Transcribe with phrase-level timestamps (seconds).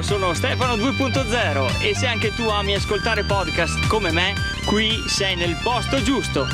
[0.00, 4.32] Sono Stefano 2.0 e se anche tu ami ascoltare podcast come me,
[4.66, 6.46] qui sei nel posto giusto.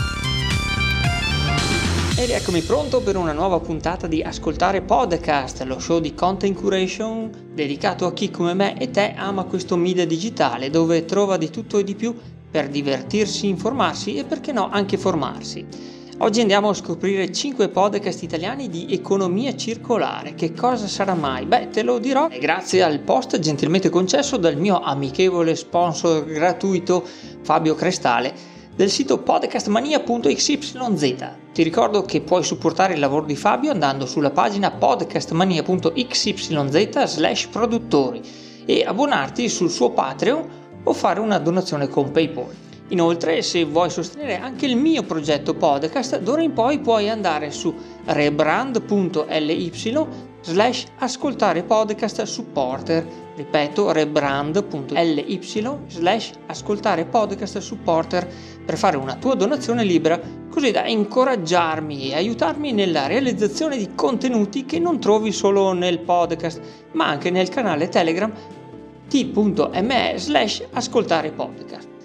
[2.19, 7.31] Ed eccomi pronto per una nuova puntata di Ascoltare Podcast, lo show di content curation
[7.55, 11.79] dedicato a chi come me e te ama questo media digitale dove trova di tutto
[11.79, 12.15] e di più
[12.51, 15.65] per divertirsi, informarsi e perché no anche formarsi.
[16.19, 20.35] Oggi andiamo a scoprire 5 podcast italiani di economia circolare.
[20.35, 21.45] Che cosa sarà mai?
[21.45, 27.05] Beh, te lo dirò grazie al post gentilmente concesso dal mio amichevole sponsor gratuito
[27.43, 28.33] Fabio Crestale
[28.75, 30.73] del sito podcastmania.xyz.
[31.53, 38.23] Ti ricordo che puoi supportare il lavoro di Fabio andando sulla pagina podcastmania.xyz slash produttori
[38.65, 40.49] e abbonarti sul suo Patreon
[40.83, 42.65] o fare una donazione con PayPal.
[42.89, 47.75] Inoltre, se vuoi sostenere anche il mio progetto podcast, d'ora in poi puoi andare su
[48.05, 49.73] rebrand.ly
[50.43, 53.05] slash ascoltare podcast supporter.
[53.35, 55.41] Ripeto, rebrand.ly
[55.89, 58.27] slash ascoltare podcast supporter
[58.65, 64.65] per fare una tua donazione libera, così da incoraggiarmi e aiutarmi nella realizzazione di contenuti
[64.65, 66.61] che non trovi solo nel podcast,
[66.93, 68.33] ma anche nel canale Telegram
[69.09, 71.96] t.me slash ascoltare podcast.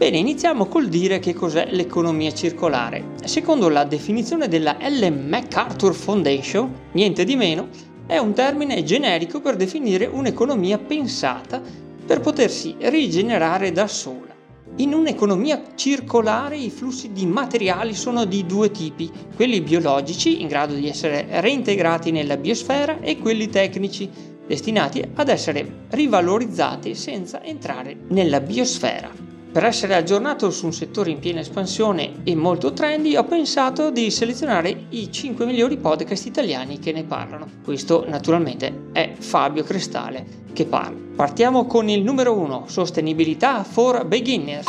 [0.00, 3.16] Bene, iniziamo col dire che cos'è l'economia circolare.
[3.24, 7.68] Secondo la definizione della Ellen MacArthur Foundation, niente di meno,
[8.06, 11.60] è un termine generico per definire un'economia pensata
[12.06, 14.34] per potersi rigenerare da sola.
[14.76, 20.72] In un'economia circolare i flussi di materiali sono di due tipi, quelli biologici in grado
[20.72, 24.08] di essere reintegrati nella biosfera e quelli tecnici
[24.46, 29.28] destinati ad essere rivalorizzati senza entrare nella biosfera.
[29.52, 34.08] Per essere aggiornato su un settore in piena espansione e molto trendy, ho pensato di
[34.08, 37.48] selezionare i 5 migliori podcast italiani che ne parlano.
[37.64, 40.96] Questo naturalmente è Fabio Crestale che parla.
[41.16, 44.68] Partiamo con il numero 1, Sostenibilità for Beginners.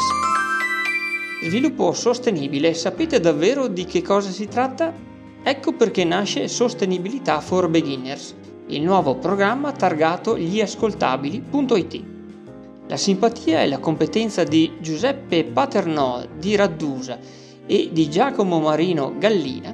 [1.44, 4.92] Sviluppo sostenibile, sapete davvero di che cosa si tratta?
[5.44, 8.34] Ecco perché nasce Sostenibilità for Beginners,
[8.68, 12.11] il nuovo programma targato gliascoltabili.it.
[12.92, 17.18] La simpatia e la competenza di Giuseppe Paternò di Raddusa
[17.66, 19.74] e di Giacomo Marino Gallina,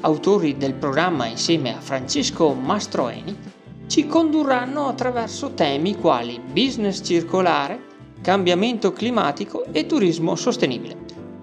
[0.00, 3.34] autori del programma insieme a Francesco Mastroeni,
[3.86, 7.80] ci condurranno attraverso temi quali business circolare,
[8.20, 10.98] cambiamento climatico e turismo sostenibile.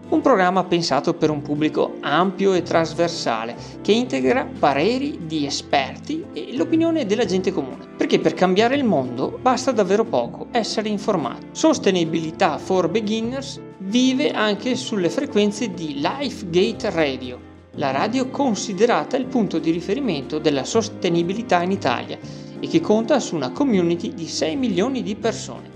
[0.09, 6.55] Un programma pensato per un pubblico ampio e trasversale che integra pareri di esperti e
[6.55, 7.86] l'opinione della gente comune.
[8.07, 11.47] Perché per cambiare il mondo basta davvero poco, essere informati.
[11.51, 17.37] Sostenibilità for Beginners vive anche sulle frequenze di LifeGate Radio,
[17.71, 22.17] la radio considerata il punto di riferimento della sostenibilità in Italia
[22.57, 25.69] e che conta su una community di 6 milioni di persone.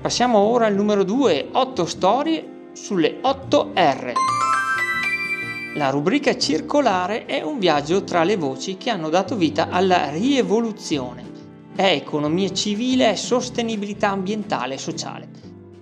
[0.00, 4.12] Passiamo ora al numero 2, 8 storie sulle 8 R.
[5.74, 11.26] La rubrica circolare è un viaggio tra le voci che hanno dato vita alla rievoluzione.
[11.76, 15.28] È economia civile e sostenibilità ambientale e sociale.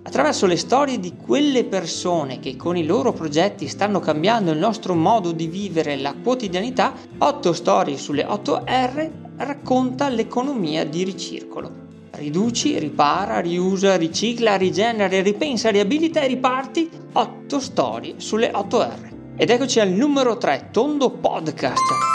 [0.03, 4.93] Attraverso le storie di quelle persone che con i loro progetti stanno cambiando il nostro
[4.93, 11.71] modo di vivere la quotidianità, 8 storie sulle 8 R racconta l'economia di ricircolo.
[12.11, 19.09] Riduci, ripara, riusa, ricicla, rigenera, ripensa, riabilita e riparti 8 storie sulle 8 R.
[19.37, 22.14] Ed eccoci al numero 3, Tondo Podcast.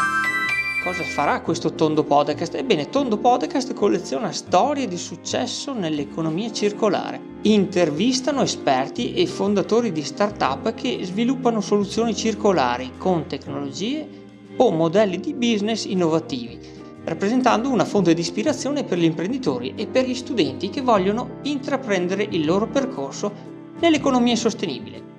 [0.82, 2.54] Cosa farà questo Tondo Podcast?
[2.54, 7.20] Ebbene, Tondo Podcast colleziona storie di successo nell'economia circolare.
[7.42, 14.08] Intervistano esperti e fondatori di start-up che sviluppano soluzioni circolari con tecnologie
[14.56, 16.58] o modelli di business innovativi
[17.02, 22.26] rappresentando una fonte di ispirazione per gli imprenditori e per gli studenti che vogliono intraprendere
[22.30, 23.32] il loro percorso
[23.80, 25.09] nell'economia sostenibile.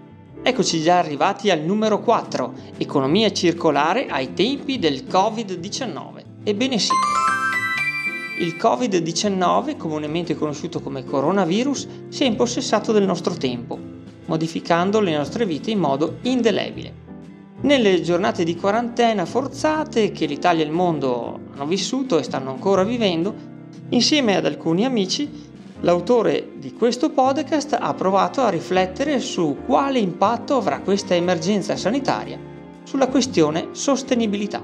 [0.44, 6.24] Eccoci già arrivati al numero 4, economia circolare ai tempi del Covid-19.
[6.44, 6.94] Ebbene sì,
[8.39, 13.77] il Covid-19, comunemente conosciuto come coronavirus, si è impossessato del nostro tempo,
[14.25, 16.92] modificando le nostre vite in modo indelebile.
[17.62, 22.83] Nelle giornate di quarantena forzate che l'Italia e il mondo hanno vissuto e stanno ancora
[22.83, 23.36] vivendo,
[23.89, 25.50] insieme ad alcuni amici,
[25.81, 32.38] l'autore di questo podcast ha provato a riflettere su quale impatto avrà questa emergenza sanitaria
[32.83, 34.63] sulla questione sostenibilità.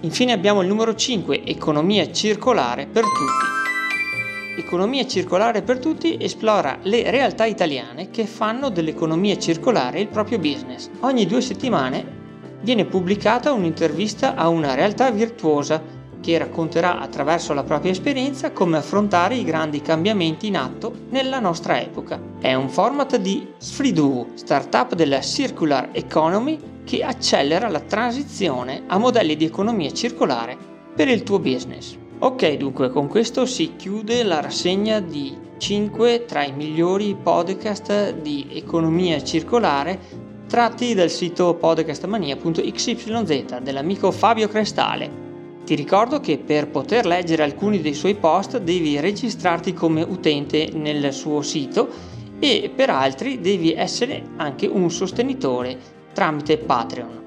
[0.00, 4.60] Infine abbiamo il numero 5, economia circolare per tutti.
[4.60, 10.90] Economia circolare per tutti esplora le realtà italiane che fanno dell'economia circolare il proprio business.
[11.00, 12.16] Ogni due settimane
[12.60, 15.80] viene pubblicata un'intervista a una realtà virtuosa
[16.20, 21.80] che racconterà attraverso la propria esperienza come affrontare i grandi cambiamenti in atto nella nostra
[21.80, 22.20] epoca.
[22.38, 29.36] È un format di Sfridu, startup della Circular Economy che accelera la transizione a modelli
[29.36, 30.56] di economia circolare
[30.94, 31.96] per il tuo business.
[32.20, 38.48] Ok, dunque con questo si chiude la rassegna di 5 tra i migliori podcast di
[38.52, 45.27] economia circolare tratti dal sito podcastmania.xyz dell'amico Fabio Crestale.
[45.68, 51.12] Ti ricordo che per poter leggere alcuni dei suoi post devi registrarti come utente nel
[51.12, 51.90] suo sito
[52.38, 55.78] e per altri devi essere anche un sostenitore
[56.14, 57.22] tramite Patreon.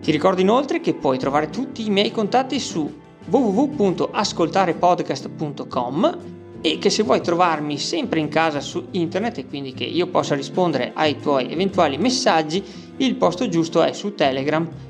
[0.00, 2.90] Ti ricordo inoltre che puoi trovare tutti i miei contatti su
[3.26, 6.18] www.ascoltarepodcast.com
[6.62, 10.34] e che se vuoi trovarmi sempre in casa su internet e quindi che io possa
[10.34, 12.64] rispondere ai tuoi eventuali messaggi,
[12.96, 14.87] il posto giusto è su telegram.com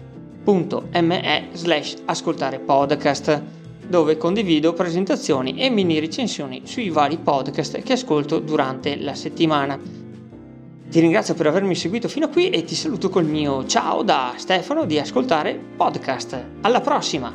[1.03, 3.43] me slash ascoltare podcast
[3.87, 9.79] dove condivido presentazioni e mini recensioni sui vari podcast che ascolto durante la settimana.
[10.91, 14.33] Ti ringrazio per avermi seguito fino a qui e ti saluto col mio ciao da
[14.37, 16.43] Stefano di Ascoltare Podcast.
[16.63, 17.31] Alla prossima!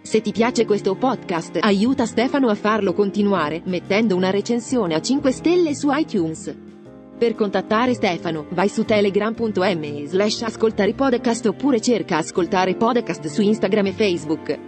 [0.00, 5.30] Se ti piace questo podcast, aiuta Stefano a farlo continuare mettendo una recensione a 5
[5.32, 6.71] stelle su iTunes.
[7.22, 13.86] Per contattare Stefano, vai su telegram.me slash ascoltare podcast oppure cerca ascoltare podcast su Instagram
[13.86, 14.58] e Facebook.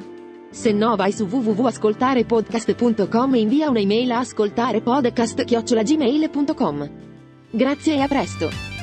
[0.53, 6.91] Se no vai su www.ascoltarepodcast.com e invia un'email a ascoltarepodcast.gmail.com.
[7.51, 8.74] Grazie e a presto!